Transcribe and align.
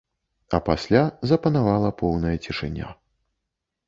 І 0.57 0.59
пасля 0.69 1.01
запанавала 1.31 1.89
поўная 1.99 2.31
цішыня. 2.47 2.89